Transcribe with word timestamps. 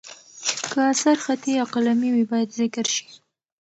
که 0.71 0.79
اثر 0.91 1.15
خطي 1.25 1.51
یا 1.59 1.65
قلمي 1.73 2.09
وي، 2.13 2.23
باید 2.31 2.49
ذکر 2.59 2.85
شي. 2.93 3.05